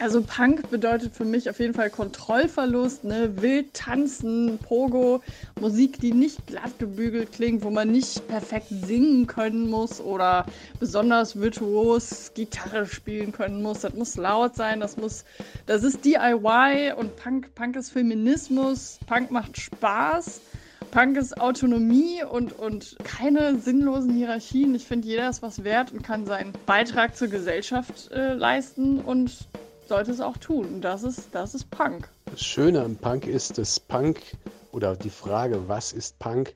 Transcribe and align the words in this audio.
Also 0.00 0.22
Punk 0.22 0.70
bedeutet 0.70 1.14
für 1.14 1.26
mich 1.26 1.50
auf 1.50 1.60
jeden 1.60 1.74
Fall 1.74 1.90
Kontrollverlust, 1.90 3.04
ne? 3.04 3.42
wild 3.42 3.74
tanzen, 3.74 4.58
Pogo, 4.58 5.20
Musik, 5.60 6.00
die 6.00 6.12
nicht 6.12 6.46
glatt 6.46 6.78
gebügelt 6.78 7.32
klingt, 7.32 7.62
wo 7.62 7.68
man 7.68 7.92
nicht 7.92 8.26
perfekt 8.26 8.68
singen 8.70 9.26
können 9.26 9.68
muss 9.68 10.00
oder 10.00 10.46
besonders 10.78 11.38
virtuos 11.38 12.32
Gitarre 12.32 12.86
spielen 12.86 13.30
können 13.32 13.62
muss. 13.62 13.80
Das 13.80 13.92
muss 13.92 14.16
laut 14.16 14.56
sein, 14.56 14.80
das 14.80 14.96
muss, 14.96 15.26
das 15.66 15.84
ist 15.84 16.02
DIY 16.02 16.94
und 16.96 17.14
Punk, 17.16 17.54
Punk 17.54 17.76
ist 17.76 17.90
Feminismus, 17.90 19.00
Punk 19.06 19.30
macht 19.30 19.60
Spaß. 19.60 20.40
Punk 20.92 21.18
ist 21.18 21.38
Autonomie 21.38 22.24
und, 22.24 22.58
und 22.58 22.96
keine 23.04 23.58
sinnlosen 23.58 24.14
Hierarchien. 24.14 24.74
Ich 24.74 24.86
finde, 24.86 25.06
jeder 25.08 25.28
ist 25.28 25.42
was 25.42 25.62
wert 25.62 25.92
und 25.92 26.02
kann 26.02 26.24
seinen 26.24 26.54
Beitrag 26.64 27.16
zur 27.16 27.28
Gesellschaft 27.28 28.10
äh, 28.12 28.32
leisten 28.32 28.98
und 28.98 29.46
sollte 29.90 30.12
es 30.12 30.20
auch 30.20 30.36
tun. 30.36 30.80
Das 30.80 31.02
ist, 31.02 31.30
das 31.32 31.52
ist 31.52 31.68
Punk. 31.72 32.08
Das 32.30 32.40
Schöne 32.40 32.80
am 32.82 32.94
Punk 32.94 33.26
ist, 33.26 33.58
dass 33.58 33.80
Punk 33.80 34.20
oder 34.70 34.94
die 34.94 35.10
Frage, 35.10 35.66
was 35.66 35.92
ist 35.92 36.16
Punk, 36.20 36.54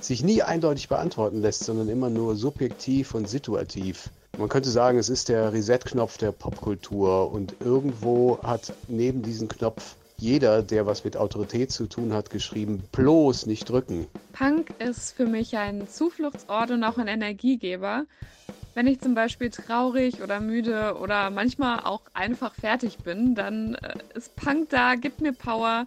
sich 0.00 0.24
nie 0.24 0.42
eindeutig 0.42 0.88
beantworten 0.88 1.42
lässt, 1.42 1.64
sondern 1.64 1.90
immer 1.90 2.08
nur 2.08 2.34
subjektiv 2.34 3.14
und 3.14 3.28
situativ. 3.28 4.08
Man 4.38 4.48
könnte 4.48 4.70
sagen, 4.70 4.96
es 4.96 5.10
ist 5.10 5.28
der 5.28 5.52
Reset-Knopf 5.52 6.16
der 6.16 6.32
Popkultur 6.32 7.30
und 7.30 7.56
irgendwo 7.60 8.38
hat 8.42 8.72
neben 8.88 9.20
diesem 9.20 9.48
Knopf 9.48 9.96
jeder, 10.16 10.62
der 10.62 10.86
was 10.86 11.04
mit 11.04 11.18
Autorität 11.18 11.72
zu 11.72 11.86
tun 11.86 12.14
hat, 12.14 12.30
geschrieben, 12.30 12.82
bloß 12.92 13.44
nicht 13.44 13.68
drücken. 13.68 14.06
Punk 14.32 14.72
ist 14.78 15.12
für 15.12 15.26
mich 15.26 15.58
ein 15.58 15.88
Zufluchtsort 15.88 16.70
und 16.70 16.84
auch 16.84 16.96
ein 16.96 17.08
Energiegeber. 17.08 18.06
Wenn 18.74 18.86
ich 18.86 19.00
zum 19.00 19.14
Beispiel 19.14 19.50
traurig 19.50 20.22
oder 20.22 20.40
müde 20.40 20.96
oder 21.00 21.28
manchmal 21.30 21.80
auch 21.80 22.02
einfach 22.14 22.54
fertig 22.54 22.98
bin, 22.98 23.34
dann 23.34 23.74
äh, 23.74 23.94
ist 24.14 24.34
Punk 24.34 24.70
da, 24.70 24.94
gibt 24.94 25.20
mir 25.20 25.32
Power, 25.32 25.84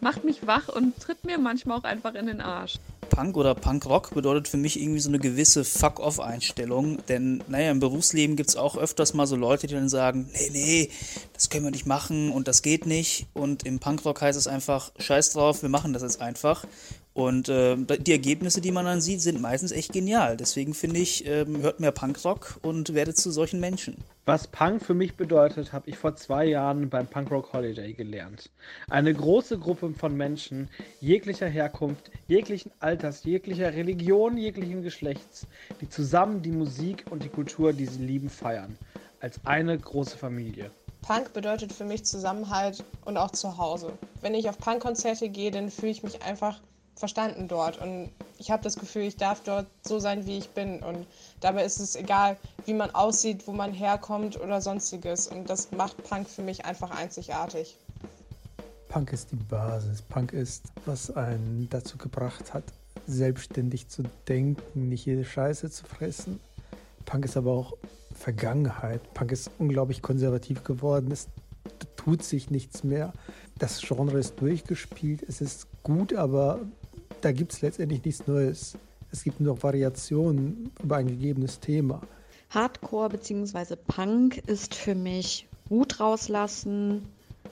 macht 0.00 0.24
mich 0.24 0.46
wach 0.46 0.68
und 0.68 0.98
tritt 0.98 1.24
mir 1.24 1.38
manchmal 1.38 1.78
auch 1.78 1.84
einfach 1.84 2.14
in 2.14 2.26
den 2.26 2.40
Arsch. 2.40 2.80
Punk 3.08 3.36
oder 3.36 3.54
Punkrock 3.54 4.12
bedeutet 4.14 4.48
für 4.48 4.56
mich 4.56 4.80
irgendwie 4.80 4.98
so 4.98 5.08
eine 5.08 5.20
gewisse 5.20 5.64
Fuck-off-Einstellung. 5.64 6.98
Denn, 7.08 7.44
naja, 7.46 7.70
im 7.70 7.78
Berufsleben 7.78 8.34
gibt 8.34 8.48
es 8.48 8.56
auch 8.56 8.76
öfters 8.76 9.14
mal 9.14 9.26
so 9.26 9.36
Leute, 9.36 9.68
die 9.68 9.74
dann 9.74 9.88
sagen, 9.88 10.28
nee, 10.32 10.50
nee, 10.50 10.90
das 11.34 11.50
können 11.50 11.64
wir 11.64 11.72
nicht 11.72 11.86
machen 11.86 12.30
und 12.30 12.48
das 12.48 12.62
geht 12.62 12.86
nicht. 12.86 13.26
Und 13.34 13.66
im 13.66 13.80
Punkrock 13.80 14.22
heißt 14.22 14.38
es 14.38 14.46
einfach, 14.46 14.92
scheiß 14.98 15.30
drauf, 15.32 15.62
wir 15.62 15.68
machen 15.68 15.92
das 15.92 16.02
jetzt 16.02 16.20
einfach. 16.20 16.64
Und 17.12 17.48
äh, 17.48 17.76
die 17.76 18.10
Ergebnisse, 18.10 18.60
die 18.60 18.72
man 18.72 18.84
dann 18.84 19.00
sieht, 19.00 19.20
sind 19.20 19.40
meistens 19.40 19.70
echt 19.70 19.92
genial. 19.92 20.36
Deswegen 20.36 20.74
finde 20.74 20.98
ich, 20.98 21.24
äh, 21.26 21.44
hört 21.60 21.78
mehr 21.78 21.92
Punkrock 21.92 22.58
und 22.62 22.94
werdet 22.94 23.16
zu 23.16 23.30
solchen 23.30 23.60
Menschen. 23.60 23.96
Was 24.26 24.48
Punk 24.48 24.84
für 24.84 24.94
mich 24.94 25.14
bedeutet, 25.14 25.72
habe 25.72 25.90
ich 25.90 25.96
vor 25.96 26.16
zwei 26.16 26.44
Jahren 26.44 26.88
beim 26.88 27.06
Punkrock 27.06 27.52
Holiday 27.52 27.92
gelernt. 27.92 28.50
Eine 28.88 29.14
große 29.14 29.58
Gruppe 29.58 29.92
von 29.92 30.16
Menschen 30.16 30.68
jeglicher 31.00 31.48
Herkunft, 31.48 32.10
jeglichen 32.26 32.72
Alters, 32.80 33.22
jeglicher 33.24 33.72
Religion, 33.72 34.36
jeglichen 34.36 34.82
Geschlechts, 34.82 35.46
die 35.80 35.88
zusammen 35.88 36.42
die 36.42 36.52
Musik 36.52 37.04
und 37.10 37.22
die 37.22 37.28
Kultur, 37.28 37.72
die 37.72 37.86
sie 37.86 38.02
lieben, 38.02 38.28
feiern. 38.28 38.76
Als 39.20 39.40
eine 39.44 39.78
große 39.78 40.18
Familie. 40.18 40.72
Punk 41.04 41.34
bedeutet 41.34 41.70
für 41.70 41.84
mich 41.84 42.06
Zusammenhalt 42.06 42.82
und 43.04 43.18
auch 43.18 43.30
Zuhause. 43.30 43.92
Wenn 44.22 44.32
ich 44.32 44.48
auf 44.48 44.56
Punkkonzerte 44.56 45.28
gehe, 45.28 45.50
dann 45.50 45.70
fühle 45.70 45.92
ich 45.92 46.02
mich 46.02 46.22
einfach 46.22 46.60
verstanden 46.96 47.46
dort. 47.46 47.78
Und 47.78 48.10
ich 48.38 48.50
habe 48.50 48.62
das 48.62 48.76
Gefühl, 48.76 49.02
ich 49.02 49.18
darf 49.18 49.42
dort 49.42 49.66
so 49.86 49.98
sein, 49.98 50.24
wie 50.24 50.38
ich 50.38 50.48
bin. 50.50 50.82
Und 50.82 51.06
dabei 51.40 51.66
ist 51.66 51.78
es 51.78 51.94
egal, 51.94 52.38
wie 52.64 52.72
man 52.72 52.94
aussieht, 52.94 53.46
wo 53.46 53.52
man 53.52 53.74
herkommt 53.74 54.40
oder 54.40 54.62
sonstiges. 54.62 55.28
Und 55.28 55.50
das 55.50 55.72
macht 55.72 56.02
Punk 56.04 56.26
für 56.26 56.40
mich 56.40 56.64
einfach 56.64 56.90
einzigartig. 56.90 57.76
Punk 58.88 59.12
ist 59.12 59.30
die 59.30 59.36
Basis. 59.36 60.00
Punk 60.00 60.32
ist, 60.32 60.64
was 60.86 61.14
einen 61.14 61.68
dazu 61.68 61.98
gebracht 61.98 62.54
hat, 62.54 62.64
selbstständig 63.06 63.88
zu 63.88 64.04
denken, 64.26 64.88
nicht 64.88 65.04
jede 65.04 65.26
Scheiße 65.26 65.70
zu 65.70 65.84
fressen. 65.84 66.40
Punk 67.04 67.26
ist 67.26 67.36
aber 67.36 67.50
auch 67.50 67.74
Vergangenheit. 68.14 69.12
Punk 69.14 69.32
ist 69.32 69.50
unglaublich 69.58 70.02
konservativ 70.02 70.64
geworden. 70.64 71.10
Es 71.10 71.28
tut 71.96 72.22
sich 72.22 72.50
nichts 72.50 72.84
mehr. 72.84 73.12
Das 73.58 73.80
Genre 73.80 74.18
ist 74.18 74.40
durchgespielt. 74.40 75.22
Es 75.26 75.40
ist 75.40 75.66
gut, 75.82 76.14
aber 76.14 76.60
da 77.20 77.32
gibt 77.32 77.52
es 77.52 77.62
letztendlich 77.62 78.04
nichts 78.04 78.26
Neues. 78.26 78.76
Es 79.10 79.24
gibt 79.24 79.40
nur 79.40 79.62
Variationen 79.62 80.70
über 80.82 80.96
ein 80.96 81.06
gegebenes 81.06 81.60
Thema. 81.60 82.00
Hardcore 82.50 83.10
bzw. 83.10 83.76
Punk 83.76 84.38
ist 84.46 84.74
für 84.74 84.94
mich 84.94 85.48
Wut 85.68 86.00
rauslassen, 86.00 87.08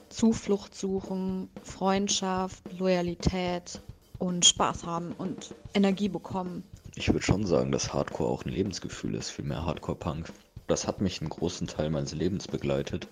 Zuflucht 0.08 0.74
suchen, 0.74 1.48
Freundschaft, 1.62 2.62
Loyalität 2.78 3.80
und 4.18 4.44
Spaß 4.44 4.84
haben 4.84 5.12
und 5.18 5.54
Energie 5.74 6.08
bekommen. 6.08 6.62
Ich 6.94 7.08
würde 7.08 7.22
schon 7.22 7.46
sagen, 7.46 7.72
dass 7.72 7.94
Hardcore 7.94 8.28
auch 8.30 8.44
ein 8.44 8.50
Lebensgefühl 8.50 9.14
ist, 9.14 9.30
viel 9.30 9.46
mehr 9.46 9.64
Hardcore-Punk. 9.64 10.30
Das 10.72 10.86
hat 10.86 11.02
mich 11.02 11.20
einen 11.20 11.28
großen 11.28 11.66
Teil 11.66 11.90
meines 11.90 12.14
Lebens 12.14 12.48
begleitet 12.48 13.06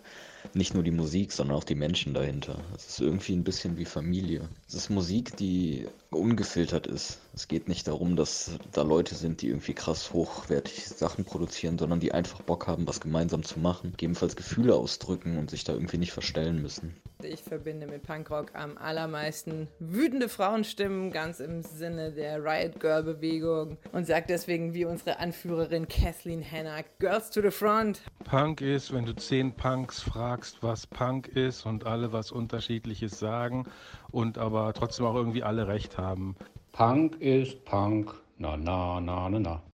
nicht 0.54 0.74
nur 0.74 0.82
die 0.82 0.90
Musik, 0.90 1.32
sondern 1.32 1.56
auch 1.56 1.64
die 1.64 1.74
Menschen 1.74 2.14
dahinter. 2.14 2.58
Es 2.74 2.88
ist 2.88 3.00
irgendwie 3.00 3.34
ein 3.34 3.44
bisschen 3.44 3.76
wie 3.76 3.84
Familie. 3.84 4.48
Es 4.68 4.74
ist 4.74 4.90
Musik, 4.90 5.36
die 5.36 5.86
ungefiltert 6.10 6.86
ist. 6.86 7.18
Es 7.34 7.48
geht 7.48 7.68
nicht 7.68 7.86
darum, 7.86 8.16
dass 8.16 8.58
da 8.72 8.82
Leute 8.82 9.14
sind, 9.14 9.42
die 9.42 9.48
irgendwie 9.48 9.74
krass 9.74 10.12
hochwertig 10.12 10.86
Sachen 10.86 11.24
produzieren, 11.24 11.78
sondern 11.78 12.00
die 12.00 12.12
einfach 12.12 12.42
Bock 12.42 12.66
haben, 12.66 12.86
was 12.88 13.00
gemeinsam 13.00 13.44
zu 13.44 13.60
machen, 13.60 13.92
gegebenenfalls 13.92 14.36
Gefühle 14.36 14.74
ausdrücken 14.74 15.38
und 15.38 15.50
sich 15.50 15.64
da 15.64 15.72
irgendwie 15.72 15.98
nicht 15.98 16.12
verstellen 16.12 16.60
müssen. 16.60 16.96
Ich 17.22 17.42
verbinde 17.42 17.86
mit 17.86 18.02
Punkrock 18.02 18.54
am 18.54 18.78
allermeisten 18.78 19.68
wütende 19.78 20.28
Frauenstimmen, 20.28 21.12
ganz 21.12 21.38
im 21.40 21.62
Sinne 21.62 22.12
der 22.12 22.42
Riot 22.42 22.80
Girl 22.80 23.02
Bewegung 23.02 23.76
und 23.92 24.06
sage 24.06 24.26
deswegen 24.28 24.74
wie 24.74 24.84
unsere 24.84 25.18
Anführerin 25.18 25.86
Kathleen 25.86 26.42
Hanna, 26.42 26.80
Girls 26.98 27.30
to 27.30 27.42
the 27.42 27.50
Front. 27.50 28.00
Punk 28.24 28.60
ist, 28.62 28.92
wenn 28.92 29.04
du 29.04 29.14
zehn 29.14 29.52
Punks 29.52 30.02
fragst, 30.30 30.62
was 30.62 30.86
Punk 30.86 31.26
ist 31.26 31.66
und 31.66 31.86
alle 31.86 32.12
was 32.12 32.30
unterschiedliches 32.30 33.18
sagen 33.18 33.66
und 34.12 34.38
aber 34.38 34.72
trotzdem 34.74 35.06
auch 35.06 35.16
irgendwie 35.16 35.42
alle 35.42 35.66
recht 35.66 35.98
haben. 35.98 36.36
Punk 36.70 37.20
ist 37.20 37.64
Punk, 37.64 38.14
na 38.38 38.56
na 38.56 39.00
na 39.00 39.28
na 39.28 39.40
na. 39.40 39.69